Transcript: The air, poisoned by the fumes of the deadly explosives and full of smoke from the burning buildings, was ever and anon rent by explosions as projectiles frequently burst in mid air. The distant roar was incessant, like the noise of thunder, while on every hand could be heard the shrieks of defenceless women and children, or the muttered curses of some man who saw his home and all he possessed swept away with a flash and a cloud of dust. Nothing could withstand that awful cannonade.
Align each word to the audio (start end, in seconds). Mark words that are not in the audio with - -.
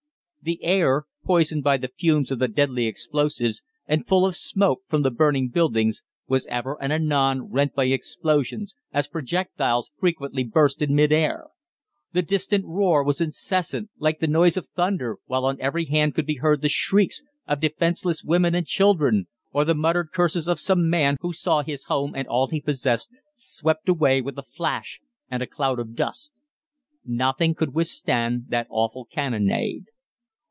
The 0.43 0.63
air, 0.63 1.03
poisoned 1.23 1.63
by 1.63 1.77
the 1.77 1.91
fumes 1.99 2.31
of 2.31 2.39
the 2.39 2.47
deadly 2.47 2.87
explosives 2.87 3.61
and 3.85 4.07
full 4.07 4.25
of 4.25 4.35
smoke 4.35 4.81
from 4.87 5.03
the 5.03 5.11
burning 5.11 5.49
buildings, 5.49 6.01
was 6.27 6.47
ever 6.47 6.81
and 6.81 6.91
anon 6.91 7.51
rent 7.51 7.75
by 7.75 7.83
explosions 7.85 8.73
as 8.91 9.07
projectiles 9.07 9.91
frequently 9.99 10.43
burst 10.43 10.81
in 10.81 10.95
mid 10.95 11.11
air. 11.11 11.49
The 12.13 12.23
distant 12.23 12.65
roar 12.65 13.03
was 13.03 13.21
incessant, 13.21 13.91
like 13.99 14.19
the 14.19 14.25
noise 14.25 14.57
of 14.57 14.65
thunder, 14.75 15.19
while 15.27 15.45
on 15.45 15.61
every 15.61 15.85
hand 15.85 16.15
could 16.15 16.25
be 16.25 16.37
heard 16.37 16.63
the 16.63 16.69
shrieks 16.69 17.21
of 17.47 17.59
defenceless 17.59 18.23
women 18.23 18.55
and 18.55 18.65
children, 18.65 19.27
or 19.53 19.63
the 19.63 19.75
muttered 19.75 20.09
curses 20.11 20.47
of 20.47 20.59
some 20.59 20.89
man 20.89 21.17
who 21.21 21.33
saw 21.33 21.61
his 21.61 21.83
home 21.83 22.15
and 22.15 22.27
all 22.27 22.47
he 22.47 22.59
possessed 22.61 23.11
swept 23.35 23.87
away 23.87 24.21
with 24.21 24.39
a 24.39 24.41
flash 24.43 25.01
and 25.29 25.43
a 25.43 25.45
cloud 25.45 25.77
of 25.79 25.93
dust. 25.93 26.41
Nothing 27.05 27.53
could 27.53 27.75
withstand 27.75 28.45
that 28.47 28.65
awful 28.71 29.05
cannonade. 29.05 29.83